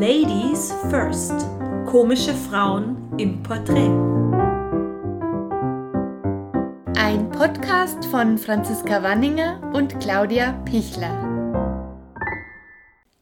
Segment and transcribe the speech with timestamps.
[0.00, 1.34] Ladies First.
[1.84, 3.90] Komische Frauen im Porträt.
[6.96, 11.27] Ein Podcast von Franziska Wanninger und Claudia Pichler.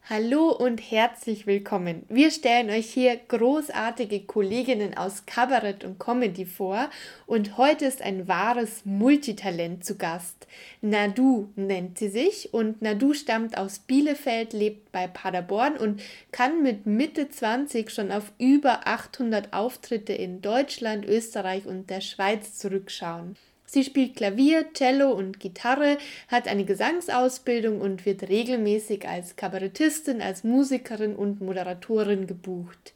[0.08, 2.04] Hallo und herzlich willkommen.
[2.08, 6.90] Wir stellen euch hier großartige Kolleginnen aus Kabarett und Comedy vor
[7.26, 10.46] und heute ist ein wahres Multitalent zu Gast.
[10.80, 16.00] Nadu nennt sie sich und Nadu stammt aus Bielefeld, lebt bei Paderborn und
[16.30, 22.56] kann mit Mitte 20 schon auf über 800 Auftritte in Deutschland, Österreich und der Schweiz
[22.56, 23.34] zurückschauen.
[23.66, 25.98] Sie spielt Klavier, Cello und Gitarre,
[26.28, 32.94] hat eine Gesangsausbildung und wird regelmäßig als Kabarettistin, als Musikerin und Moderatorin gebucht.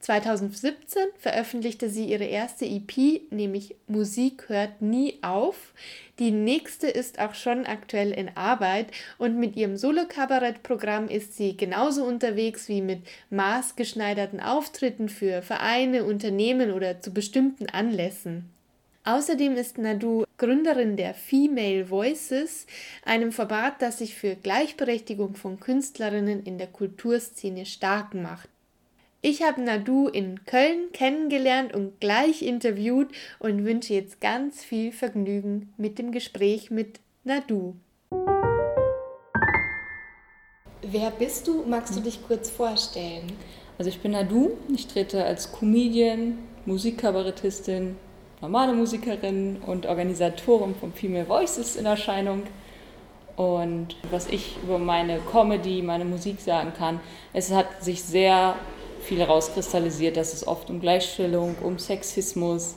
[0.00, 5.74] 2017 veröffentlichte sie ihre erste EP, nämlich Musik hört nie auf.
[6.20, 12.04] Die nächste ist auch schon aktuell in Arbeit und mit ihrem Solo-Kabarett-Programm ist sie genauso
[12.04, 18.55] unterwegs wie mit maßgeschneiderten Auftritten für Vereine, Unternehmen oder zu bestimmten Anlässen.
[19.06, 22.66] Außerdem ist Nadu Gründerin der Female Voices,
[23.04, 28.48] einem Verband, das sich für Gleichberechtigung von Künstlerinnen in der Kulturszene stark macht.
[29.22, 33.06] Ich habe Nadu in Köln kennengelernt und gleich interviewt
[33.38, 37.76] und wünsche jetzt ganz viel Vergnügen mit dem Gespräch mit Nadu.
[40.82, 41.62] Wer bist du?
[41.64, 43.30] Magst du dich kurz vorstellen?
[43.78, 47.94] Also ich bin Nadu, ich trete als Comedian, Musikkabarettistin,
[48.40, 52.42] normale Musikerin und Organisatorin von Female Voices in Erscheinung.
[53.36, 57.00] Und was ich über meine Comedy, meine Musik sagen kann,
[57.32, 58.56] es hat sich sehr
[59.00, 62.76] viel herauskristallisiert, dass es oft um Gleichstellung, um Sexismus,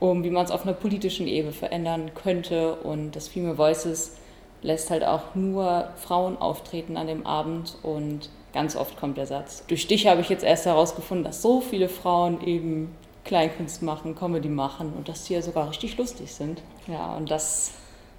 [0.00, 2.76] um wie man es auf einer politischen Ebene verändern könnte.
[2.76, 4.16] Und das Female Voices
[4.62, 9.64] lässt halt auch nur Frauen auftreten an dem Abend und ganz oft kommt der Satz.
[9.66, 12.94] Durch dich habe ich jetzt erst herausgefunden, dass so viele Frauen eben
[13.24, 16.62] Kleinkunst machen, Comedy machen und dass die ja sogar richtig lustig sind.
[16.86, 17.72] Ja, und das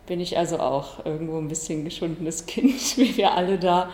[0.05, 3.89] bin ich also auch irgendwo ein bisschen geschundenes Kind, wie wir alle da.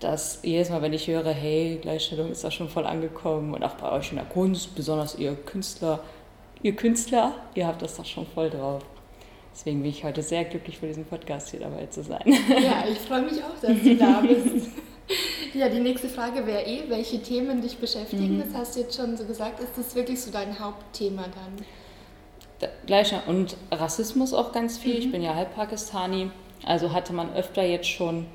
[0.00, 3.74] Dass jedes Mal, wenn ich höre, hey, Gleichstellung ist da schon voll angekommen und auch
[3.74, 6.00] bei euch in der Kunst, besonders ihr Künstler,
[6.62, 8.82] ihr Künstler, ihr habt das doch schon voll drauf.
[9.52, 12.22] Deswegen bin ich heute sehr glücklich, für diesen Podcast hier dabei zu sein.
[12.24, 14.68] Ja, ich freue mich auch, dass du da bist.
[15.54, 18.36] Ja, die nächste Frage wäre eh, welche Themen dich beschäftigen.
[18.36, 18.44] Mhm.
[18.44, 19.60] Das hast du jetzt schon so gesagt.
[19.60, 21.66] Ist das wirklich so dein Hauptthema dann?
[22.86, 24.94] Gleicher und Rassismus auch ganz viel.
[24.94, 25.00] Mhm.
[25.00, 26.30] Ich bin ja halb Pakistani.
[26.64, 28.26] Also hatte man öfter jetzt schon,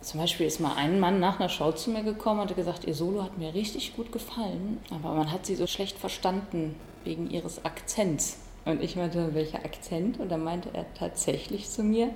[0.00, 2.84] zum Beispiel ist mal ein Mann nach einer Show zu mir gekommen und hat gesagt,
[2.84, 7.28] ihr Solo hat mir richtig gut gefallen, aber man hat sie so schlecht verstanden wegen
[7.28, 8.38] ihres Akzents.
[8.64, 10.20] Und ich meinte, welcher Akzent?
[10.20, 12.10] Und dann meinte er tatsächlich zu mir,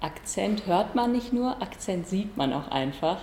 [0.00, 3.18] Akzent hört man nicht nur, Akzent sieht man auch einfach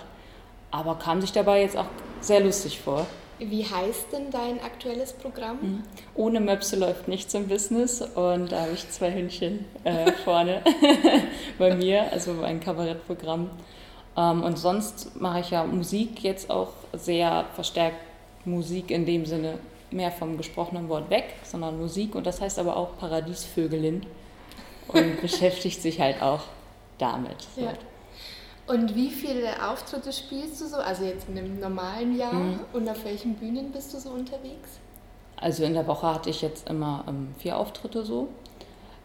[0.71, 1.85] aber kam sich dabei jetzt auch
[2.21, 3.05] sehr lustig vor.
[3.39, 5.57] Wie heißt denn dein aktuelles Programm?
[5.61, 5.83] Mhm.
[6.15, 10.61] Ohne Möpse läuft nichts im Business und da habe ich zwei Hündchen äh, vorne
[11.57, 13.49] bei mir, also ein Kabarettprogramm.
[14.15, 17.97] Ähm, und sonst mache ich ja Musik jetzt auch sehr verstärkt
[18.45, 19.57] Musik in dem Sinne
[19.89, 24.05] mehr vom gesprochenen Wort weg, sondern Musik und das heißt aber auch Paradiesvögelin
[24.87, 26.41] und beschäftigt sich halt auch
[26.97, 27.37] damit.
[27.55, 27.73] Ja.
[28.71, 30.77] Und wie viele Auftritte spielst du so?
[30.77, 32.59] Also jetzt in einem normalen Jahr mhm.
[32.71, 34.79] und auf welchen Bühnen bist du so unterwegs?
[35.35, 38.29] Also in der Woche hatte ich jetzt immer ähm, vier Auftritte so.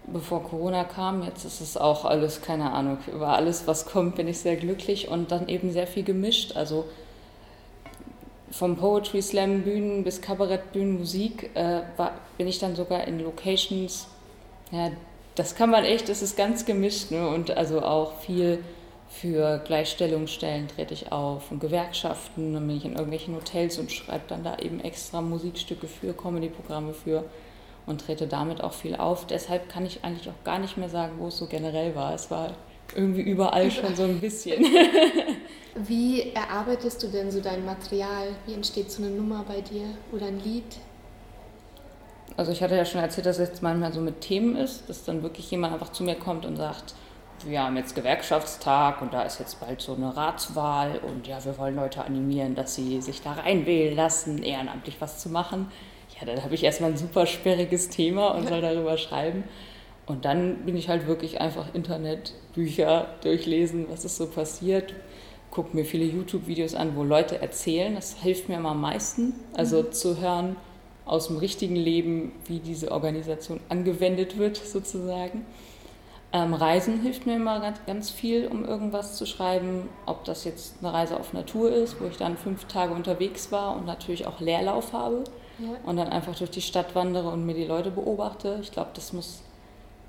[0.07, 4.29] Bevor Corona kam, jetzt ist es auch alles, keine Ahnung, über alles, was kommt, bin
[4.29, 6.55] ich sehr glücklich und dann eben sehr viel gemischt.
[6.55, 6.85] Also
[8.53, 13.19] vom Poetry Slam Bühnen bis Kabarett Bühnen Musik äh, war, bin ich dann sogar in
[13.19, 14.07] Locations.
[14.71, 14.93] Ja,
[15.35, 17.27] das kann man echt, das ist ganz gemischt ne?
[17.27, 18.61] und also auch viel
[19.09, 24.25] für Gleichstellungsstellen trete ich auf und Gewerkschaften, dann bin ich in irgendwelchen Hotels und schreibe
[24.29, 27.25] dann da eben extra Musikstücke für, Comedy-Programme für
[27.87, 29.27] und trete damit auch viel auf.
[29.27, 32.15] Deshalb kann ich eigentlich auch gar nicht mehr sagen, wo es so generell war.
[32.15, 32.55] Es war
[32.95, 34.65] irgendwie überall schon so ein bisschen.
[35.77, 38.29] Wie erarbeitest du denn so dein Material?
[38.47, 40.65] Wie entsteht so eine Nummer bei dir oder ein Lied?
[42.37, 45.05] Also ich hatte ja schon erzählt, dass es jetzt manchmal so mit Themen ist, dass
[45.05, 46.95] dann wirklich jemand einfach zu mir kommt und sagt,
[47.49, 51.57] wir haben jetzt Gewerkschaftstag und da ist jetzt bald so eine Ratswahl und ja, wir
[51.59, 55.71] wollen Leute animieren, dass sie sich da reinwählen lassen, ehrenamtlich was zu machen.
[56.19, 59.45] Ja, dann habe ich erstmal ein super sperriges Thema und soll darüber schreiben.
[60.07, 64.95] Und dann bin ich halt wirklich einfach Internet, Bücher durchlesen, was ist so passiert,
[65.51, 67.95] gucke mir viele YouTube-Videos an, wo Leute erzählen.
[67.95, 69.93] Das hilft mir immer am meisten, also mhm.
[69.93, 70.57] zu hören
[71.07, 75.47] aus dem richtigen Leben, wie diese Organisation angewendet wird sozusagen.
[76.37, 79.89] Ähm, Reisen hilft mir immer ganz, ganz viel, um irgendwas zu schreiben.
[80.05, 83.75] Ob das jetzt eine Reise auf Natur ist, wo ich dann fünf Tage unterwegs war
[83.75, 85.25] und natürlich auch Leerlauf habe
[85.59, 85.69] ja.
[85.87, 88.59] und dann einfach durch die Stadt wandere und mir die Leute beobachte.
[88.61, 89.41] Ich glaube, das muss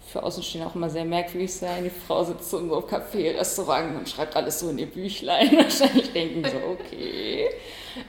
[0.06, 1.86] für Außenstehende auch immer sehr merkwürdig sein.
[1.86, 5.52] Die Frau sitzt so im Café, Restaurant und schreibt alles so in ihr Büchlein.
[5.58, 7.50] Wahrscheinlich denken so, okay.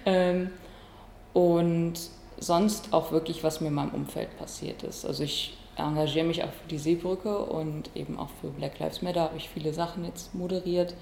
[0.06, 0.50] Ähm,
[1.34, 1.94] und
[2.36, 5.04] sonst auch wirklich, was mir in meinem Umfeld passiert ist.
[5.04, 9.22] Also ich engagiere mich auch für die Seebrücke und eben auch für Black Lives Matter
[9.22, 10.94] habe ich viele Sachen jetzt moderiert.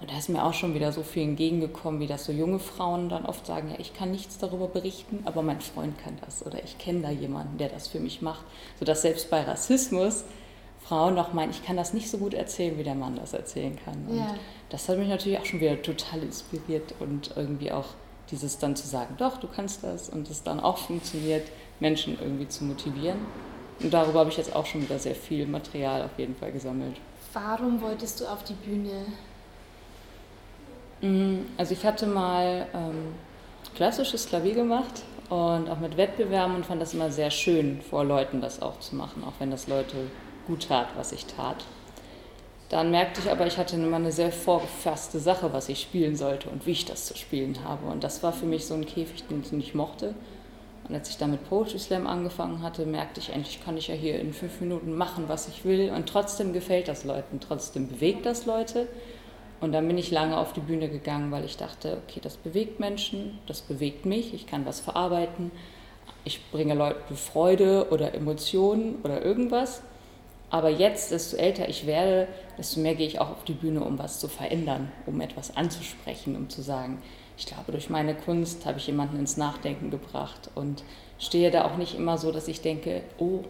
[0.00, 3.08] Und da ist mir auch schon wieder so viel entgegengekommen, wie das so junge Frauen
[3.08, 6.62] dann oft sagen, ja, ich kann nichts darüber berichten, aber mein Freund kann das oder
[6.62, 8.44] ich kenne da jemanden, der das für mich macht.
[8.78, 10.24] Sodass selbst bei Rassismus
[10.86, 13.76] Frauen noch meinen, ich kann das nicht so gut erzählen, wie der Mann das erzählen
[13.84, 14.06] kann.
[14.08, 14.34] Und ja.
[14.68, 17.86] das hat mich natürlich auch schon wieder total inspiriert und irgendwie auch
[18.30, 21.48] dieses dann zu sagen, doch, du kannst das und es dann auch funktioniert,
[21.80, 23.18] Menschen irgendwie zu motivieren.
[23.80, 26.96] Und darüber habe ich jetzt auch schon wieder sehr viel Material auf jeden Fall gesammelt.
[27.32, 29.04] Warum wolltest du auf die Bühne?
[31.02, 33.14] Mm, also ich hatte mal ähm,
[33.74, 38.40] klassisches Klavier gemacht und auch mit Wettbewerben und fand das immer sehr schön, vor Leuten
[38.40, 39.96] das auch zu machen, auch wenn das Leute
[40.46, 41.64] gut tat, was ich tat.
[42.68, 46.48] Dann merkte ich aber, ich hatte immer eine sehr vorgefasste Sache, was ich spielen sollte
[46.48, 47.86] und wie ich das zu spielen habe.
[47.86, 50.14] Und das war für mich so ein Käfig, den ich nicht mochte.
[50.88, 53.94] Und als ich dann mit Poetry Slam angefangen hatte, merkte ich endlich, kann ich ja
[53.94, 55.90] hier in fünf Minuten machen, was ich will.
[55.90, 58.86] Und trotzdem gefällt das Leuten, trotzdem bewegt das Leute.
[59.60, 62.78] Und dann bin ich lange auf die Bühne gegangen, weil ich dachte, okay, das bewegt
[62.78, 65.50] Menschen, das bewegt mich, ich kann was verarbeiten,
[66.24, 69.82] ich bringe Leuten Freude oder Emotionen oder irgendwas.
[70.50, 72.28] Aber jetzt, desto älter ich werde,
[72.58, 76.36] desto mehr gehe ich auch auf die Bühne, um was zu verändern, um etwas anzusprechen,
[76.36, 77.02] um zu sagen,
[77.36, 80.82] ich glaube, durch meine Kunst habe ich jemanden ins Nachdenken gebracht und
[81.18, 83.40] stehe da auch nicht immer so, dass ich denke, oh,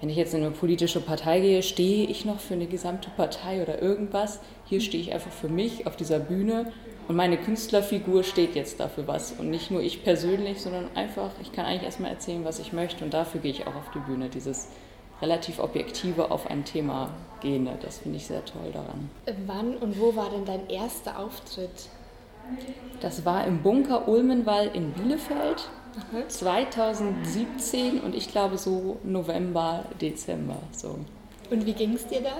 [0.00, 3.62] wenn ich jetzt in eine politische Partei gehe, stehe ich noch für eine gesamte Partei
[3.62, 4.40] oder irgendwas.
[4.66, 6.72] Hier stehe ich einfach für mich auf dieser Bühne
[7.08, 9.32] und meine Künstlerfigur steht jetzt dafür was.
[9.32, 13.04] Und nicht nur ich persönlich, sondern einfach, ich kann eigentlich erstmal erzählen, was ich möchte
[13.04, 14.28] und dafür gehe ich auch auf die Bühne.
[14.28, 14.68] Dieses
[15.20, 17.10] relativ objektive auf ein Thema
[17.40, 19.10] gehende, das finde ich sehr toll daran.
[19.46, 21.88] Wann und wo war denn dein erster Auftritt?
[23.00, 25.68] Das war im Bunker Ulmenwall in Bielefeld
[26.28, 30.56] 2017 und ich glaube so November, Dezember.
[30.72, 30.98] So.
[31.50, 32.36] Und wie ging es dir da?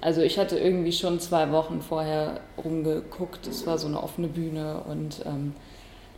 [0.00, 3.46] Also ich hatte irgendwie schon zwei Wochen vorher rumgeguckt.
[3.46, 5.54] Es war so eine offene Bühne und ähm,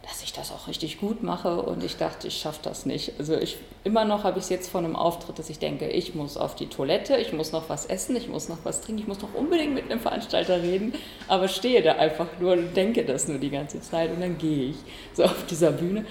[0.08, 3.12] dass ich das auch richtig gut mache und ich dachte, ich schaffe das nicht.
[3.18, 6.14] Also ich immer noch habe ich es jetzt von einem Auftritt, dass ich denke, ich
[6.14, 9.08] muss auf die Toilette, ich muss noch was essen, ich muss noch was trinken, ich
[9.08, 10.94] muss noch unbedingt mit einem Veranstalter reden,
[11.28, 14.70] aber stehe da einfach nur und denke das nur die ganze Zeit und dann gehe
[14.70, 14.76] ich
[15.12, 16.06] so auf dieser Bühne.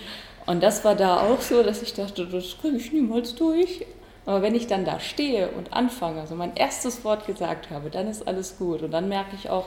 [0.46, 3.86] Und das war da auch so, dass ich dachte, das kriege ich niemals durch.
[4.26, 8.08] Aber wenn ich dann da stehe und anfange, also mein erstes Wort gesagt habe, dann
[8.08, 8.82] ist alles gut.
[8.82, 9.66] Und dann merke ich auch,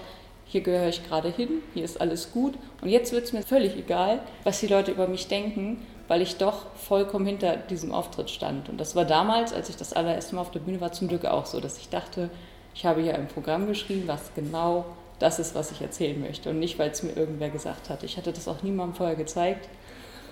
[0.50, 3.76] hier gehöre ich gerade hin, hier ist alles gut und jetzt wird es mir völlig
[3.76, 8.68] egal, was die Leute über mich denken, weil ich doch vollkommen hinter diesem Auftritt stand.
[8.68, 11.24] Und das war damals, als ich das allererste Mal auf der Bühne war, zum Glück
[11.24, 12.30] auch so, dass ich dachte,
[12.74, 14.86] ich habe hier ein Programm geschrieben, was genau
[15.20, 18.02] das ist, was ich erzählen möchte und nicht, weil es mir irgendwer gesagt hat.
[18.02, 19.68] Ich hatte das auch niemandem vorher gezeigt.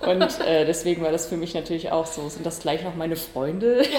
[0.01, 2.29] Und äh, deswegen war das für mich natürlich auch so.
[2.29, 3.83] Sind das gleich noch meine Freunde?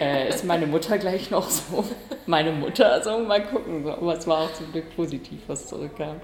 [0.00, 1.84] Äh, ist meine Mutter gleich noch so?
[2.26, 2.92] Meine Mutter?
[2.92, 3.86] Also mal gucken.
[3.88, 6.20] Aber es war auch zum Glück positiv, was zurückkam.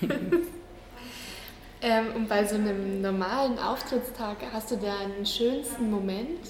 [1.82, 6.40] ähm, und bei so einem normalen Auftrittstag hast du da einen schönsten Moment?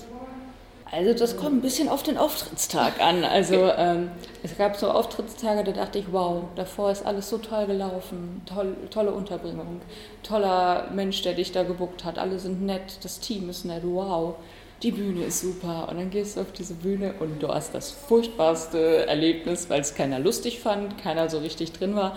[0.93, 3.23] Also das kommt ein bisschen auf den Auftrittstag an.
[3.23, 4.11] Also ähm,
[4.43, 8.77] es gab so Auftrittstage, da dachte ich, wow, davor ist alles so toll gelaufen, toll,
[8.91, 9.81] tolle Unterbringung,
[10.25, 14.35] toller Mensch, der dich da gebuckt hat, alle sind nett, das Team ist nett, wow,
[14.83, 15.87] die Bühne ist super.
[15.89, 19.95] Und dann gehst du auf diese Bühne und du hast das furchtbarste Erlebnis, weil es
[19.95, 22.17] keiner lustig fand, keiner so richtig drin war.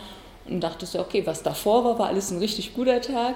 [0.49, 3.35] Und dachtest du, okay, was davor war, war alles ein richtig guter Tag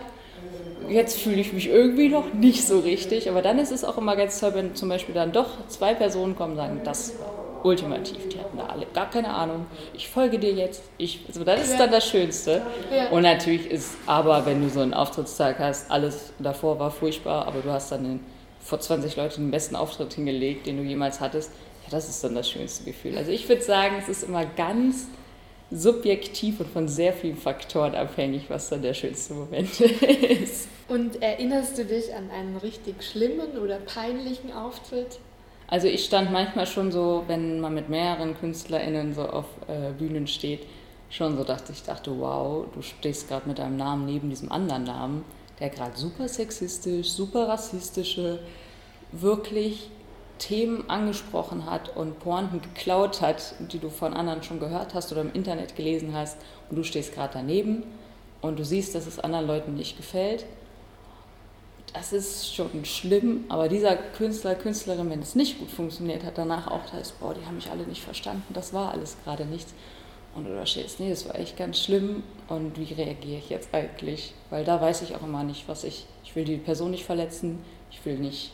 [0.89, 3.29] jetzt fühle ich mich irgendwie noch nicht so richtig.
[3.29, 6.35] Aber dann ist es auch immer ganz toll, wenn zum Beispiel dann doch zwei Personen
[6.35, 9.65] kommen und sagen, das war ultimativ, die hatten da alle gar keine Ahnung.
[9.93, 10.81] Ich folge dir jetzt.
[10.97, 12.61] Ich, also das ist dann das Schönste.
[12.93, 13.09] Ja.
[13.09, 17.59] Und natürlich ist aber, wenn du so einen Auftrittstag hast, alles davor war furchtbar, aber
[17.61, 18.19] du hast dann den,
[18.59, 21.51] vor 20 Leuten den besten Auftritt hingelegt, den du jemals hattest.
[21.85, 23.17] Ja, das ist dann das schönste Gefühl.
[23.17, 25.07] Also ich würde sagen, es ist immer ganz
[25.69, 30.67] subjektiv und von sehr vielen Faktoren abhängig, was dann der schönste Moment ist.
[30.87, 35.19] Und erinnerst du dich an einen richtig schlimmen oder peinlichen Auftritt?
[35.67, 40.27] Also ich stand manchmal schon so, wenn man mit mehreren KünstlerInnen so auf äh, Bühnen
[40.27, 40.61] steht,
[41.09, 44.85] schon so dachte ich, dachte, wow, du stehst gerade mit deinem Namen neben diesem anderen
[44.85, 45.25] Namen,
[45.59, 48.39] der gerade super sexistisch, super rassistische,
[49.11, 49.89] wirklich
[50.39, 55.21] Themen angesprochen hat und Pointen geklaut hat, die du von anderen schon gehört hast oder
[55.21, 56.37] im Internet gelesen hast
[56.69, 57.83] und du stehst gerade daneben
[58.41, 60.45] und du siehst, dass es anderen Leuten nicht gefällt.
[61.93, 66.67] Das ist schon schlimm, aber dieser Künstler, Künstlerin, wenn es nicht gut funktioniert hat, danach
[66.67, 69.73] auch da ist, boah, die haben mich alle nicht verstanden, das war alles gerade nichts.
[70.35, 73.73] Und du da stehst, nee, das war echt ganz schlimm und wie reagiere ich jetzt
[73.73, 74.33] eigentlich?
[74.51, 77.59] Weil da weiß ich auch immer nicht, was ich, ich will die Person nicht verletzen,
[77.89, 78.51] ich will nicht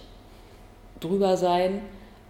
[0.99, 1.81] drüber sein.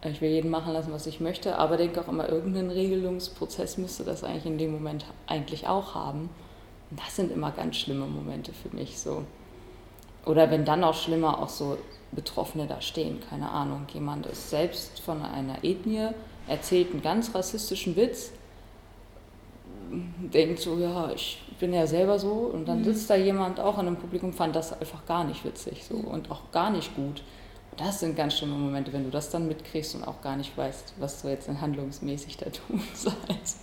[0.06, 4.04] Ich will jeden machen lassen, was ich möchte, aber denke auch immer, irgendeinen Regelungsprozess müsste
[4.04, 6.30] das eigentlich in dem Moment eigentlich auch haben.
[6.92, 9.24] Und das sind immer ganz schlimme Momente für mich so.
[10.26, 11.78] Oder wenn dann auch schlimmer auch so
[12.12, 16.10] Betroffene da stehen, keine Ahnung, jemand ist selbst von einer Ethnie,
[16.48, 18.32] erzählt einen ganz rassistischen Witz,
[19.92, 22.86] denkt so, ja, ich bin ja selber so und dann mhm.
[22.86, 26.32] sitzt da jemand auch in einem Publikum, fand das einfach gar nicht witzig so und
[26.32, 27.22] auch gar nicht gut
[27.78, 30.94] das sind ganz schlimme Momente, wenn du das dann mitkriegst und auch gar nicht weißt,
[31.00, 33.60] was du jetzt handlungsmäßig da tun sollst.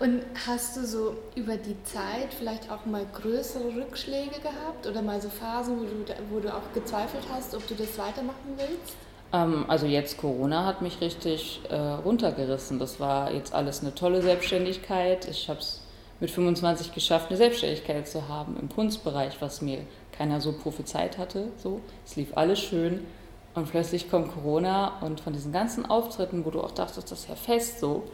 [0.00, 5.20] Und hast du so über die Zeit vielleicht auch mal größere Rückschläge gehabt oder mal
[5.20, 8.96] so Phasen, wo du, wo du auch gezweifelt hast, ob du das weitermachen willst?
[9.34, 12.78] Ähm, also jetzt Corona hat mich richtig äh, runtergerissen.
[12.78, 15.28] Das war jetzt alles eine tolle Selbstständigkeit.
[15.28, 15.82] Ich habe es
[16.18, 19.80] mit 25 geschafft, eine Selbstständigkeit zu haben im Kunstbereich, was mir
[20.12, 21.48] keiner so prophezeit hatte.
[21.58, 21.80] So.
[22.06, 23.06] Es lief alles schön
[23.54, 27.28] und plötzlich kommt Corona und von diesen ganzen Auftritten, wo du auch dachtest, das ist
[27.28, 28.04] ja fest so,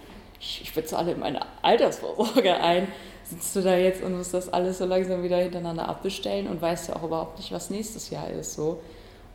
[0.40, 2.88] ich, ich bezahle in meine Altersvorsorge ein,
[3.24, 6.88] sitzt du da jetzt und musst das alles so langsam wieder hintereinander abbestellen und weißt
[6.88, 8.54] ja auch überhaupt nicht, was nächstes Jahr ist.
[8.54, 8.80] So.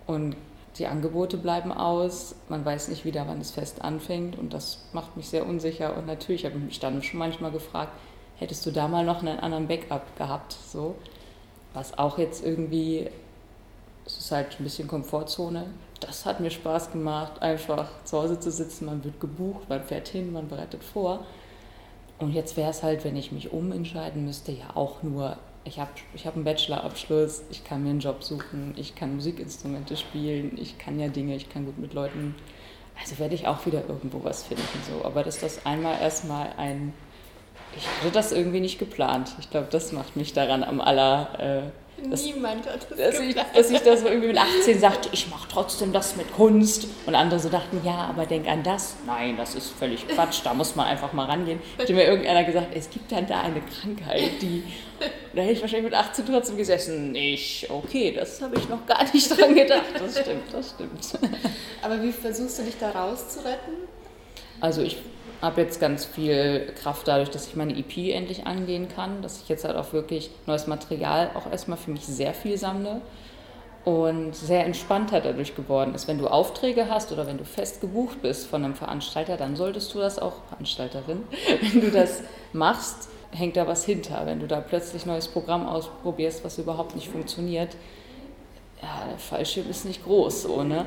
[0.08, 0.36] Und
[0.77, 5.17] die Angebote bleiben aus, man weiß nicht wieder, wann es fest anfängt und das macht
[5.17, 5.98] mich sehr unsicher.
[5.98, 7.91] Und natürlich habe ich mich dann schon manchmal gefragt,
[8.38, 10.53] hättest du da mal noch einen anderen Backup gehabt?
[10.53, 10.96] So.
[11.74, 13.10] Was auch jetzt irgendwie,
[14.05, 15.65] es ist halt ein bisschen Komfortzone.
[16.01, 18.86] Das hat mir Spaß gemacht, einfach zu Hause zu sitzen.
[18.86, 21.25] Man wird gebucht, man fährt hin, man bereitet vor.
[22.20, 25.91] Und jetzt wäre es halt, wenn ich mich umentscheiden müsste, ja auch nur, ich habe
[26.13, 30.77] ich hab einen Bachelorabschluss, ich kann mir einen Job suchen, ich kann Musikinstrumente spielen, ich
[30.77, 32.36] kann ja Dinge, ich kann gut mit Leuten.
[33.00, 34.63] Also werde ich auch wieder irgendwo was finden.
[34.91, 35.05] So.
[35.05, 36.93] Aber dass das einmal erstmal ein
[37.75, 39.34] ich hatte das irgendwie nicht geplant.
[39.39, 41.39] Ich glaube, das macht mich daran am aller.
[41.39, 41.62] Äh,
[42.10, 43.20] dass, Niemand hat das dass.
[43.20, 46.88] Ich, dass ich da so irgendwie mit 18 sagte, ich mache trotzdem das mit Kunst.
[47.06, 48.96] Und andere so dachten, ja, aber denk an das.
[49.06, 51.60] Nein, das ist völlig Quatsch, da muss man einfach mal rangehen.
[51.78, 54.64] Hätte mir irgendeiner gesagt, es gibt dann da eine Krankheit, die.
[55.34, 57.16] Da hätte ich wahrscheinlich mit 18 trotzdem gesessen.
[57.16, 59.86] Ich, okay, das habe ich noch gar nicht dran gedacht.
[59.98, 61.32] Das stimmt, das stimmt.
[61.82, 63.74] Aber wie versuchst du dich da rauszuretten?
[64.60, 64.98] Also ich
[65.42, 69.50] habe jetzt ganz viel Kraft dadurch, dass ich meine EP endlich angehen kann, dass ich
[69.50, 73.02] jetzt halt auch wirklich neues Material auch erstmal für mich sehr viel sammle
[73.84, 76.08] und sehr entspannter dadurch geworden ist.
[76.08, 79.94] Wenn du Aufträge hast oder wenn du fest gebucht bist von einem Veranstalter, dann solltest
[79.94, 81.24] du das auch, Veranstalterin,
[81.62, 82.22] wenn du das
[82.54, 84.26] machst, hängt da was hinter.
[84.26, 87.76] Wenn du da plötzlich neues Programm ausprobierst, was überhaupt nicht funktioniert,
[88.82, 90.86] ja, der Fallschirm ist nicht groß, so, ne?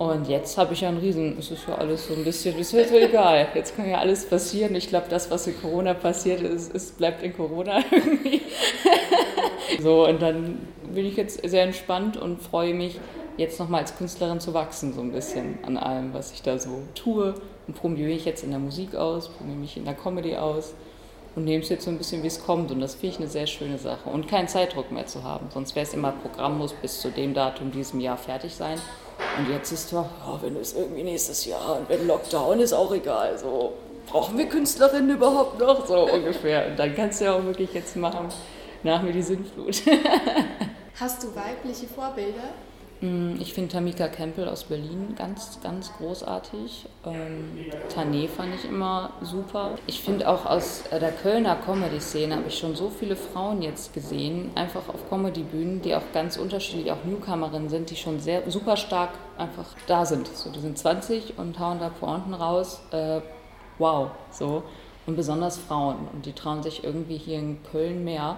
[0.00, 2.72] Und jetzt habe ich ja einen Riesen, es ist ja alles so ein bisschen, ist
[2.72, 3.48] ja so egal.
[3.54, 4.74] Jetzt kann ja alles passieren.
[4.74, 8.40] Ich glaube, das, was in Corona passiert ist, ist bleibt in Corona irgendwie.
[9.78, 10.58] so, und dann
[10.94, 12.98] bin ich jetzt sehr entspannt und freue mich,
[13.36, 16.80] jetzt nochmal als Künstlerin zu wachsen, so ein bisschen an allem, was ich da so
[16.94, 17.34] tue.
[17.66, 20.72] Und probiere mich jetzt in der Musik aus, probiere mich in der Comedy aus
[21.36, 22.70] und nehme es jetzt so ein bisschen, wie es kommt.
[22.70, 24.08] Und das finde ich eine sehr schöne Sache.
[24.08, 25.48] Und keinen Zeitdruck mehr zu haben.
[25.52, 28.78] Sonst wäre es immer, Programm muss bis zu dem Datum diesem Jahr fertig sein.
[29.38, 32.92] Und jetzt ist doch, ja, wenn es irgendwie nächstes Jahr und wenn Lockdown ist auch
[32.92, 33.38] egal.
[33.38, 33.74] So,
[34.06, 35.86] brauchen wir Künstlerinnen überhaupt noch?
[35.86, 36.66] So ungefähr.
[36.68, 38.28] Und dann kannst du ja auch wirklich jetzt machen,
[38.82, 39.82] nach mir die Sinnflut.
[41.00, 42.52] Hast du weibliche Vorbilder?
[43.00, 46.86] Mm, ich finde Tamika Campbell aus Berlin ganz, ganz großartig.
[47.06, 47.50] Ähm,
[47.94, 49.76] Tané fand ich immer super.
[49.86, 54.50] Ich finde auch aus der Kölner Comedy-Szene habe ich schon so viele Frauen jetzt gesehen,
[54.54, 59.10] einfach auf Comedy-Bühnen, die auch ganz unterschiedlich, auch Newcomerinnen sind, die schon sehr super stark
[59.38, 60.26] einfach da sind.
[60.28, 62.82] So, die sind 20 und hauen da Pointen raus.
[62.90, 63.20] Äh,
[63.78, 64.62] wow, so.
[65.06, 65.96] Und besonders Frauen.
[66.12, 68.36] Und die trauen sich irgendwie hier in Köln mehr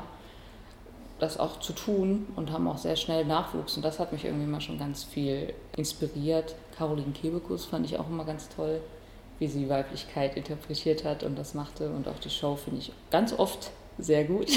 [1.22, 3.76] das auch zu tun und haben auch sehr schnell Nachwuchs.
[3.76, 6.56] Und das hat mich irgendwie mal schon ganz viel inspiriert.
[6.76, 8.80] Caroline Kebekus fand ich auch immer ganz toll,
[9.38, 11.90] wie sie Weiblichkeit interpretiert hat und das machte.
[11.90, 14.48] Und auch die Show finde ich ganz oft sehr gut.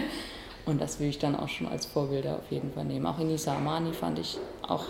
[0.66, 3.06] und das will ich dann auch schon als Vorbilder auf jeden Fall nehmen.
[3.06, 4.36] Auch Inisa Amani fand ich
[4.68, 4.84] auch,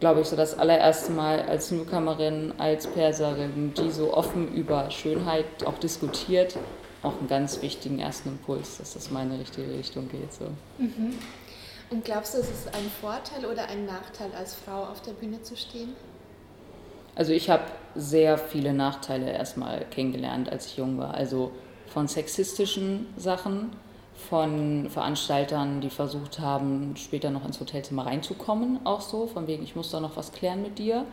[0.00, 5.64] glaube ich, so das allererste Mal als Newcomerin, als Perserin, die so offen über Schönheit
[5.64, 6.56] auch diskutiert
[7.02, 10.32] auch einen ganz wichtigen ersten Impuls, dass das meine richtige Richtung geht.
[10.32, 10.46] So.
[10.78, 11.14] Mhm.
[11.90, 15.42] Und glaubst du, es ist ein Vorteil oder ein Nachteil, als Frau auf der Bühne
[15.42, 15.94] zu stehen?
[17.16, 17.64] Also ich habe
[17.96, 21.14] sehr viele Nachteile erstmal kennengelernt, als ich jung war.
[21.14, 21.50] Also
[21.88, 23.72] von sexistischen Sachen,
[24.28, 29.74] von Veranstaltern, die versucht haben, später noch ins Hotelzimmer reinzukommen, auch so, von wegen, ich
[29.74, 31.04] muss da noch was klären mit dir.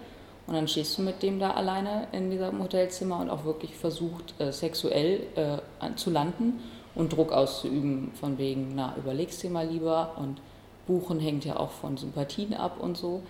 [0.48, 4.34] Und dann stehst du mit dem da alleine in diesem Hotelzimmer und auch wirklich versucht,
[4.40, 6.62] äh, sexuell äh, zu landen
[6.96, 10.16] und Druck auszuüben, von wegen, na, überlegst dir mal lieber.
[10.16, 10.42] Und
[10.88, 13.22] Buchen hängt ja auch von Sympathien ab und so.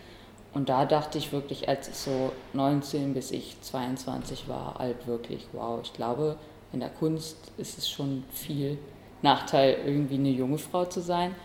[0.53, 5.47] Und da dachte ich wirklich, als ich so 19 bis ich 22 war, halt wirklich,
[5.53, 6.37] wow, ich glaube,
[6.71, 8.77] in der Kunst ist es schon viel
[9.21, 11.35] Nachteil, irgendwie eine junge Frau zu sein.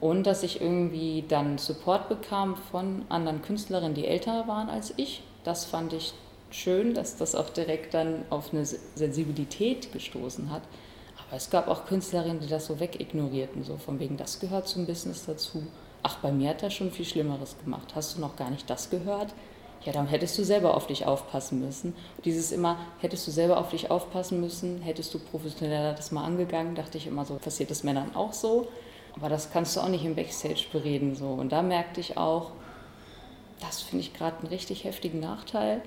[0.00, 5.22] Und dass ich irgendwie dann Support bekam von anderen Künstlerinnen, die älter waren als ich.
[5.44, 6.14] Das fand ich
[6.50, 10.62] schön, dass das auch direkt dann auf eine Sensibilität gestoßen hat.
[11.26, 14.86] Aber es gab auch Künstlerinnen, die das so wegignorierten, so von wegen, das gehört zum
[14.86, 15.62] Business dazu.
[16.02, 17.94] Ach, bei mir hat er schon viel Schlimmeres gemacht.
[17.94, 19.32] Hast du noch gar nicht das gehört?
[19.84, 21.94] Ja, dann hättest du selber auf dich aufpassen müssen.
[22.24, 26.74] Dieses immer, hättest du selber auf dich aufpassen müssen, hättest du professioneller das mal angegangen,
[26.74, 28.68] dachte ich immer so, passiert das Männern auch so.
[29.16, 31.14] Aber das kannst du auch nicht im Backstage bereden.
[31.14, 31.26] So.
[31.26, 32.50] Und da merkte ich auch,
[33.60, 35.82] das finde ich gerade einen richtig heftigen Nachteil.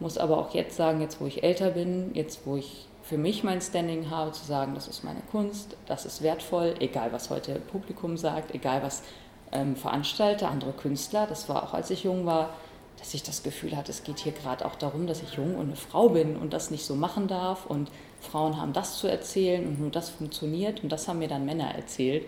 [0.00, 3.44] Muss aber auch jetzt sagen, jetzt wo ich älter bin, jetzt wo ich für mich
[3.44, 7.54] mein Standing habe, zu sagen, das ist meine Kunst, das ist wertvoll, egal was heute
[7.54, 9.04] Publikum sagt, egal was
[9.52, 12.50] ähm, Veranstalter, andere Künstler, das war auch als ich jung war,
[12.98, 15.66] dass ich das Gefühl hatte, es geht hier gerade auch darum, dass ich jung und
[15.66, 19.64] eine Frau bin und das nicht so machen darf und Frauen haben das zu erzählen
[19.66, 22.24] und nur das funktioniert und das haben mir dann Männer erzählt,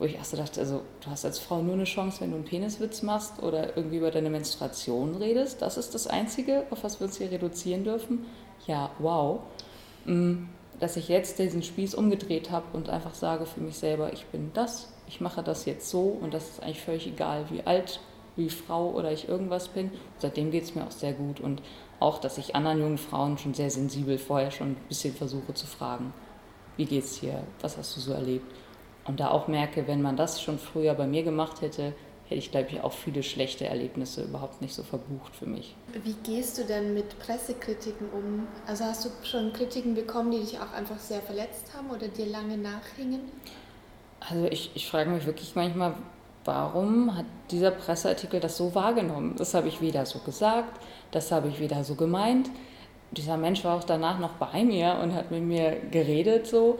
[0.00, 2.46] wo ich erst dachte, also du hast als Frau nur eine Chance, wenn du einen
[2.46, 7.06] Peniswitz machst oder irgendwie über deine Menstruation redest, das ist das Einzige, auf was wir
[7.06, 8.24] uns hier reduzieren dürfen.
[8.66, 9.40] Ja, wow.
[10.06, 10.44] Mm,
[10.80, 14.50] dass ich jetzt diesen Spieß umgedreht habe und einfach sage für mich selber, ich bin
[14.54, 18.00] das, ich mache das jetzt so und das ist eigentlich völlig egal, wie alt
[18.36, 19.90] wie Frau oder ich irgendwas bin.
[20.16, 21.60] Seitdem geht es mir auch sehr gut und
[21.98, 25.66] auch, dass ich anderen jungen Frauen schon sehr sensibel vorher schon ein bisschen versuche zu
[25.66, 26.14] fragen,
[26.78, 28.46] wie geht's dir, was hast du so erlebt?
[29.04, 31.94] Und da auch merke, wenn man das schon früher bei mir gemacht hätte,
[32.30, 35.74] hätte ich, glaube ich, auch viele schlechte Erlebnisse überhaupt nicht so verbucht für mich.
[36.04, 38.46] Wie gehst du denn mit Pressekritiken um?
[38.66, 42.26] Also hast du schon Kritiken bekommen, die dich auch einfach sehr verletzt haben oder dir
[42.26, 43.20] lange nachhingen?
[44.20, 45.94] Also ich, ich frage mich wirklich manchmal,
[46.44, 49.34] warum hat dieser Presseartikel das so wahrgenommen?
[49.36, 52.48] Das habe ich weder so gesagt, das habe ich weder so gemeint.
[53.10, 56.78] Dieser Mensch war auch danach noch bei mir und hat mit mir geredet so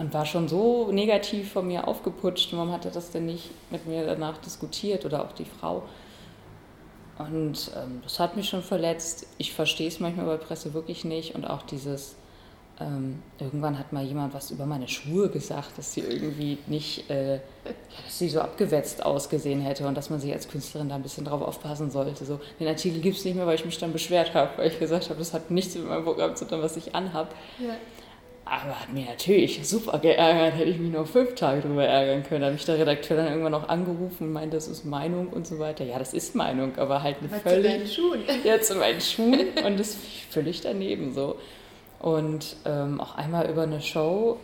[0.00, 2.54] und war schon so negativ von mir aufgeputscht.
[2.54, 5.82] Warum hat er das denn nicht mit mir danach diskutiert oder auch die Frau?
[7.18, 9.26] Und ähm, das hat mich schon verletzt.
[9.36, 12.16] Ich verstehe es manchmal bei Presse wirklich nicht und auch dieses
[12.80, 17.34] ähm, irgendwann hat mal jemand was über meine Schuhe gesagt, dass sie irgendwie nicht, äh,
[17.34, 17.40] ja,
[18.02, 21.26] dass sie so abgewetzt ausgesehen hätte und dass man sich als Künstlerin da ein bisschen
[21.26, 22.24] drauf aufpassen sollte.
[22.24, 24.78] So, den Artikel gibt es nicht mehr, weil ich mich dann beschwert habe, weil ich
[24.78, 27.28] gesagt habe, das hat nichts mit meinem Programm zu tun, was ich anhabe.
[27.58, 27.74] Ja.
[28.50, 32.40] Aber hat mir natürlich super geärgert, hätte ich mich noch fünf Tage drüber ärgern können.
[32.40, 35.46] Da habe ich der Redakteur dann irgendwann noch angerufen und meinte, das ist Meinung und
[35.46, 35.84] so weiter.
[35.84, 37.62] Ja, das ist Meinung, aber halt eine aber völlig.
[37.62, 38.20] Zu deinen Schuhen.
[38.44, 41.36] Ja, zu meinen Schuhen und das ist völlig daneben so.
[42.00, 44.38] Und ähm, auch einmal über eine Show,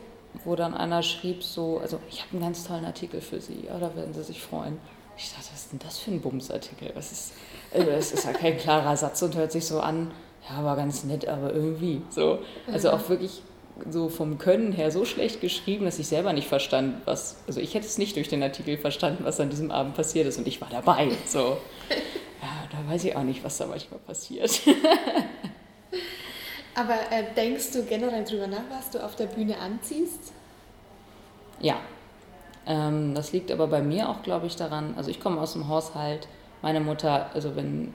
[0.45, 3.77] wo dann einer schrieb so, also ich habe einen ganz tollen Artikel für Sie, ja,
[3.77, 4.79] da werden Sie sich freuen.
[5.19, 6.93] Ich dachte, was ist denn das für ein Bumsartikel?
[6.95, 7.33] Was ist,
[7.75, 10.13] also das ist ja kein klarer Satz und hört sich so an,
[10.49, 12.39] ja, war ganz nett, aber irgendwie so.
[12.71, 13.43] Also auch wirklich
[13.91, 17.75] so vom Können her so schlecht geschrieben, dass ich selber nicht verstand, was, also ich
[17.75, 20.61] hätte es nicht durch den Artikel verstanden, was an diesem Abend passiert ist und ich
[20.61, 21.59] war dabei, so.
[22.43, 24.61] Ja, da weiß ich auch nicht, was da manchmal passiert.
[26.77, 30.33] Aber äh, denkst du generell darüber nach, was du auf der Bühne anziehst?
[31.61, 31.77] Ja.
[32.67, 35.69] Ähm, das liegt aber bei mir auch, glaube ich, daran, also ich komme aus dem
[35.69, 36.29] Haushalt,
[36.61, 37.95] meine Mutter, also wenn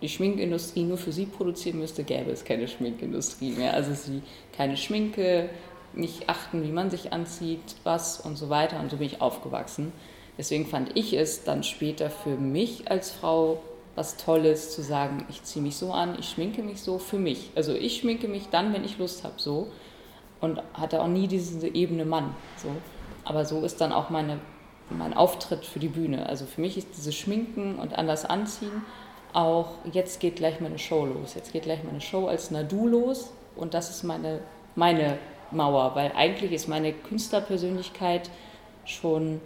[0.00, 3.74] die Schminkindustrie nur für sie produzieren müsste, gäbe es keine Schminkindustrie mehr.
[3.74, 4.22] Also sie
[4.56, 5.50] keine Schminke,
[5.94, 8.78] nicht achten, wie man sich anzieht, was und so weiter.
[8.78, 9.92] Und so bin ich aufgewachsen.
[10.36, 13.60] Deswegen fand ich es dann später für mich als Frau
[13.96, 17.50] was Tolles zu sagen, ich ziehe mich so an, ich schminke mich so für mich.
[17.56, 19.66] Also ich schminke mich dann, wenn ich Lust habe, so.
[20.40, 22.36] Und hatte auch nie diese Ebene Mann.
[22.62, 22.68] So.
[23.24, 24.38] Aber so ist dann auch meine,
[24.88, 26.28] mein Auftritt für die Bühne.
[26.28, 28.84] Also für mich ist dieses Schminken und anders anziehen
[29.32, 31.34] auch, jetzt geht gleich meine Show los.
[31.34, 33.30] Jetzt geht gleich meine Show als Nadu los.
[33.56, 34.40] Und das ist meine,
[34.74, 35.18] meine
[35.50, 38.30] Mauer, weil eigentlich ist meine Künstlerpersönlichkeit
[38.84, 39.40] schon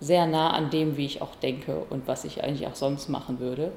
[0.00, 3.38] sehr nah an dem, wie ich auch denke und was ich eigentlich auch sonst machen
[3.38, 3.72] würde.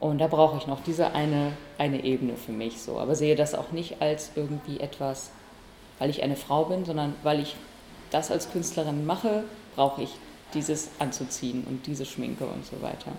[0.00, 2.98] Und da brauche ich noch diese eine, eine Ebene für mich so.
[2.98, 5.30] Aber sehe das auch nicht als irgendwie etwas,
[5.98, 7.54] weil ich eine Frau bin, sondern weil ich
[8.10, 9.44] das als Künstlerin mache,
[9.76, 10.14] brauche ich
[10.54, 13.12] dieses anzuziehen und diese Schminke und so weiter.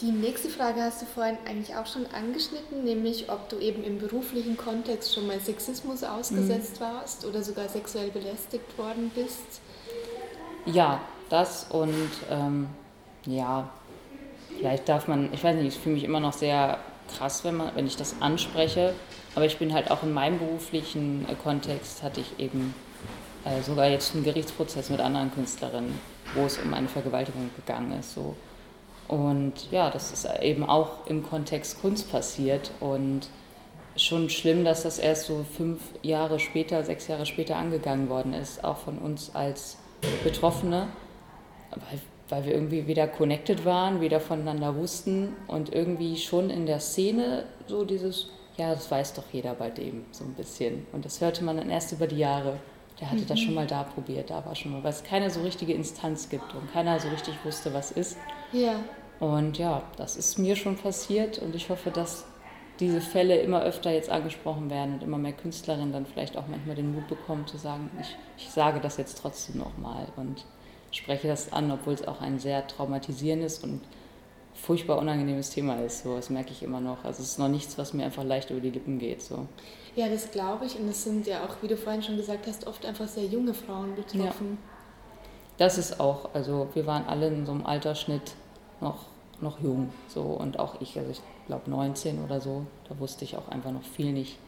[0.00, 3.98] Die nächste Frage hast du vorhin eigentlich auch schon angeschnitten, nämlich ob du eben im
[3.98, 6.84] beruflichen Kontext schon mal Sexismus ausgesetzt mhm.
[6.84, 9.60] warst oder sogar sexuell belästigt worden bist.
[10.64, 12.68] Ja, das und ähm,
[13.26, 13.68] ja,
[14.56, 16.78] vielleicht darf man, ich weiß nicht, ich fühle mich immer noch sehr
[17.14, 18.94] krass, wenn, man, wenn ich das anspreche,
[19.34, 22.74] aber ich bin halt auch in meinem beruflichen äh, Kontext, hatte ich eben
[23.44, 25.98] äh, sogar jetzt einen Gerichtsprozess mit anderen Künstlerinnen,
[26.34, 28.14] wo es um eine Vergewaltigung gegangen ist.
[28.14, 28.34] So.
[29.08, 33.28] Und ja, das ist eben auch im Kontext Kunst passiert und
[33.96, 38.62] schon schlimm, dass das erst so fünf Jahre später, sechs Jahre später angegangen worden ist,
[38.64, 39.78] auch von uns als
[40.22, 40.88] Betroffene,
[41.70, 46.80] weil, weil wir irgendwie wieder connected waren, wieder voneinander wussten und irgendwie schon in der
[46.80, 50.86] Szene so dieses, ja, das weiß doch jeder bei dem so ein bisschen.
[50.92, 52.58] Und das hörte man dann erst über die Jahre.
[53.00, 53.26] Der hatte mhm.
[53.26, 56.30] das schon mal da probiert, da war schon mal, weil es keine so richtige Instanz
[56.30, 58.16] gibt und keiner so richtig wusste, was ist.
[58.52, 58.76] Ja.
[59.20, 62.26] Und ja, das ist mir schon passiert und ich hoffe, dass
[62.80, 66.76] diese Fälle immer öfter jetzt angesprochen werden und immer mehr Künstlerinnen dann vielleicht auch manchmal
[66.76, 70.44] den Mut bekommen zu sagen, ich, ich sage das jetzt trotzdem nochmal und
[70.90, 73.80] spreche das an, obwohl es auch ein sehr traumatisierendes und
[74.54, 76.02] furchtbar unangenehmes Thema ist.
[76.02, 77.04] So, das merke ich immer noch.
[77.04, 79.22] Also es ist noch nichts, was mir einfach leicht über die Lippen geht.
[79.22, 79.46] So.
[79.94, 80.78] Ja, das glaube ich.
[80.78, 83.54] Und es sind ja auch, wie du vorhin schon gesagt hast, oft einfach sehr junge
[83.54, 84.58] Frauen betroffen.
[84.60, 84.70] Ja.
[85.58, 88.34] Das ist auch, also wir waren alle in so einem Altersschnitt
[88.80, 89.06] noch,
[89.40, 89.90] noch jung.
[90.08, 93.72] So, und auch ich, also ich glaube 19 oder so, da wusste ich auch einfach
[93.72, 94.38] noch viel nicht.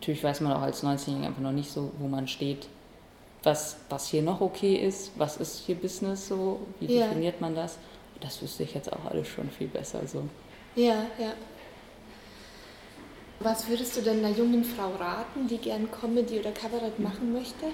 [0.00, 2.68] Natürlich weiß man auch als 19-Jähriger einfach noch nicht so, wo man steht,
[3.42, 7.06] was, was hier noch okay ist, was ist hier Business so, wie ja.
[7.06, 7.78] definiert man das.
[8.20, 10.24] Das wüsste ich jetzt auch alles schon viel besser so.
[10.74, 11.32] Ja, ja.
[13.40, 17.66] Was würdest du denn einer jungen Frau raten, die gern Comedy oder Kabarett machen möchte?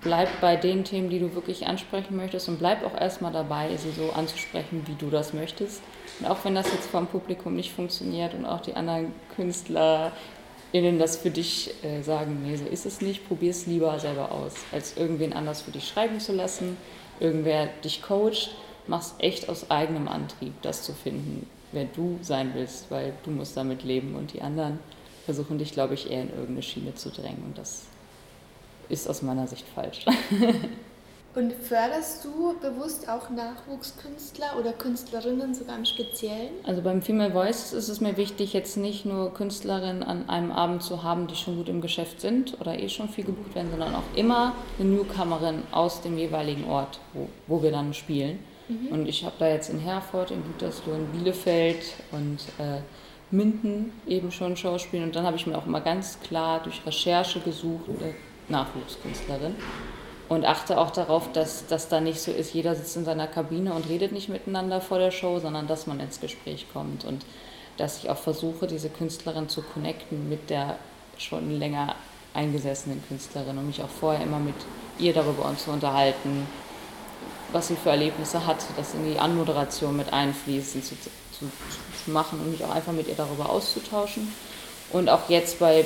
[0.00, 3.90] Bleib bei den Themen, die du wirklich ansprechen möchtest und bleib auch erstmal dabei, sie
[3.90, 5.82] so anzusprechen, wie du das möchtest.
[6.20, 11.16] Und auch wenn das jetzt vom Publikum nicht funktioniert und auch die anderen KünstlerInnen das
[11.16, 14.96] für dich äh, sagen, nee, so ist es nicht, probier es lieber selber aus, als
[14.96, 16.76] irgendwen anders für dich schreiben zu lassen,
[17.18, 18.50] irgendwer dich coacht,
[18.86, 23.56] mach's echt aus eigenem Antrieb, das zu finden, wer du sein willst, weil du musst
[23.56, 24.78] damit leben und die anderen
[25.24, 27.86] versuchen dich, glaube ich, eher in irgendeine Schiene zu drängen und das
[28.88, 30.04] ist aus meiner Sicht falsch.
[31.34, 36.50] Und förderst du bewusst auch Nachwuchskünstler oder Künstlerinnen sogar im Speziellen?
[36.64, 40.82] Also beim Female Voice ist es mir wichtig, jetzt nicht nur Künstlerinnen an einem Abend
[40.82, 43.94] zu haben, die schon gut im Geschäft sind oder eh schon viel gebucht werden, sondern
[43.94, 48.40] auch immer eine Newcomerin aus dem jeweiligen Ort, wo, wo wir dann spielen.
[48.66, 48.88] Mhm.
[48.88, 52.80] Und ich habe da jetzt in Herford, in Gütersloh, in Bielefeld und äh,
[53.30, 55.04] Minden eben schon Schauspielen.
[55.04, 58.14] Und dann habe ich mir auch immer ganz klar durch Recherche gesucht, äh,
[58.48, 59.54] Nachwuchskünstlerin.
[60.28, 63.72] Und achte auch darauf, dass das da nicht so ist, jeder sitzt in seiner Kabine
[63.72, 67.04] und redet nicht miteinander vor der Show, sondern dass man ins Gespräch kommt.
[67.04, 67.24] Und
[67.78, 70.76] dass ich auch versuche, diese Künstlerin zu connecten mit der
[71.16, 71.94] schon länger
[72.34, 74.54] eingesessenen Künstlerin und mich auch vorher immer mit
[74.98, 76.46] ihr darüber zu unterhalten,
[77.52, 81.10] was sie für Erlebnisse hat, das in die Anmoderation mit einfließen zu, zu,
[82.04, 84.32] zu machen und mich auch einfach mit ihr darüber auszutauschen.
[84.90, 85.84] Und auch jetzt bei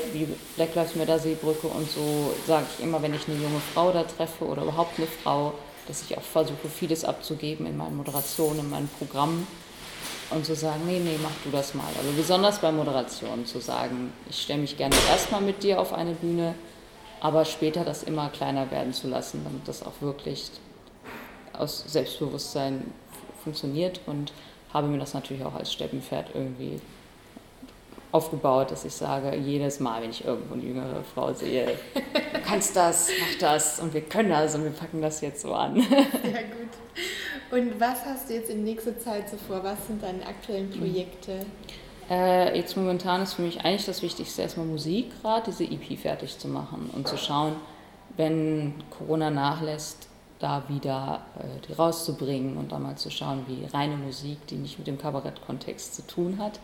[0.57, 4.05] Black Lives Matter Seebrücke und so sage ich immer, wenn ich eine junge Frau da
[4.05, 5.55] treffe oder überhaupt eine Frau,
[5.89, 9.47] dass ich auch versuche, vieles abzugeben in meinen Moderationen, in meinen Programmen
[10.31, 11.89] und zu sagen, nee, nee, mach du das mal.
[11.99, 16.13] Aber besonders bei Moderationen zu sagen, ich stelle mich gerne erstmal mit dir auf eine
[16.13, 16.55] Bühne,
[17.21, 20.51] aber später das immer kleiner werden zu lassen, damit das auch wirklich
[21.53, 22.93] aus Selbstbewusstsein
[23.43, 24.33] funktioniert und
[24.73, 26.81] habe mir das natürlich auch als Steppenpferd irgendwie
[28.13, 32.77] aufgebaut, dass ich sage, jedes Mal, wenn ich irgendwo eine jüngere Frau sehe, du kannst
[32.77, 35.81] das, mach das und wir können das und wir packen das jetzt so an.
[35.81, 36.71] Sehr gut.
[37.51, 39.65] Und was hast du jetzt in nächster Zeit so vor?
[39.65, 41.47] Was sind deine aktuellen Projekte?
[42.09, 46.39] Äh, jetzt momentan ist für mich eigentlich das Wichtigste erstmal Musik, gerade diese EP fertig
[46.39, 47.57] zu machen und zu schauen,
[48.17, 53.97] wenn Corona nachlässt, da wieder äh, die rauszubringen und dann mal zu schauen, wie reine
[53.97, 56.59] Musik, die nicht mit dem Kabarettkontext zu tun hat,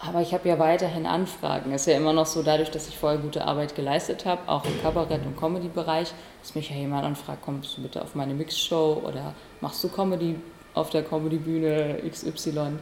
[0.00, 1.72] aber ich habe ja weiterhin Anfragen.
[1.72, 4.64] Es ist ja immer noch so, dadurch, dass ich vorher gute Arbeit geleistet habe, auch
[4.64, 9.02] im Kabarett- und Comedy-Bereich, dass mich ja jemand anfragt, kommst du bitte auf meine Mixshow
[9.04, 10.36] oder machst du Comedy
[10.72, 12.78] auf der Comedy-Bühne XY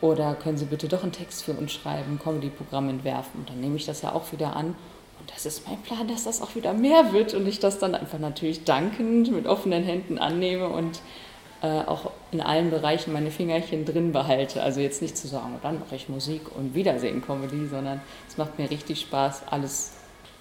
[0.00, 3.40] oder können Sie bitte doch einen Text für uns schreiben, Comedy-Programm entwerfen.
[3.40, 4.76] Und dann nehme ich das ja auch wieder an.
[5.18, 7.96] Und das ist mein Plan, dass das auch wieder mehr wird und ich das dann
[7.96, 11.00] einfach natürlich dankend mit offenen Händen annehme und
[11.62, 14.62] äh, auch in allen Bereichen meine Fingerchen drin behalte.
[14.62, 18.58] Also jetzt nicht zu sagen, dann mache ich Musik und Wiedersehen Comedy, sondern es macht
[18.58, 19.92] mir richtig Spaß, alles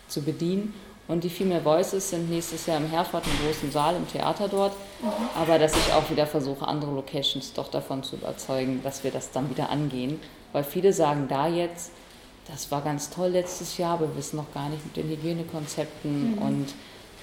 [0.07, 0.73] zu bedienen
[1.07, 4.73] Und die Female Voices sind nächstes Jahr im Herford, im großen Saal, im Theater dort.
[5.01, 5.09] Mhm.
[5.39, 9.31] Aber dass ich auch wieder versuche, andere Locations doch davon zu überzeugen, dass wir das
[9.31, 10.19] dann wieder angehen.
[10.53, 11.91] Weil viele sagen da jetzt,
[12.47, 16.35] das war ganz toll letztes Jahr, aber wir wissen noch gar nicht mit den Hygienekonzepten
[16.35, 16.37] mhm.
[16.41, 16.67] und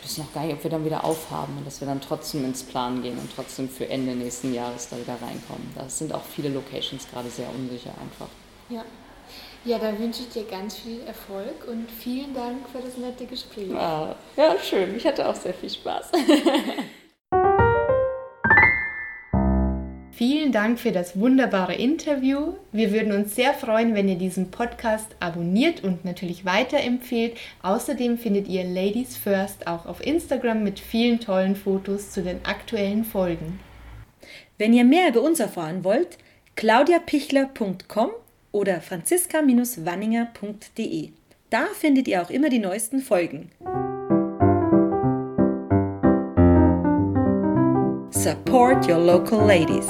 [0.02, 2.62] wissen noch gar nicht, ob wir dann wieder aufhaben und dass wir dann trotzdem ins
[2.62, 5.70] Plan gehen und trotzdem für Ende nächsten Jahres da wieder reinkommen.
[5.74, 8.28] Da sind auch viele Locations gerade sehr unsicher einfach.
[8.68, 8.84] Ja.
[9.64, 13.74] Ja, dann wünsche ich dir ganz viel Erfolg und vielen Dank für das nette Gespräch.
[13.74, 14.96] Ah, ja, schön.
[14.96, 16.12] Ich hatte auch sehr viel Spaß.
[20.18, 22.54] Vielen Dank für das wunderbare Interview.
[22.72, 27.36] Wir würden uns sehr freuen, wenn ihr diesen Podcast abonniert und natürlich weiterempfehlt.
[27.62, 33.04] Außerdem findet ihr Ladies First auch auf Instagram mit vielen tollen Fotos zu den aktuellen
[33.04, 33.60] Folgen.
[34.56, 36.18] Wenn ihr mehr über uns erfahren wollt,
[36.56, 38.10] claudiapichler.com
[38.50, 41.10] oder franziska-wanninger.de.
[41.48, 43.52] Da findet ihr auch immer die neuesten Folgen.
[48.28, 49.88] Support your local ladies.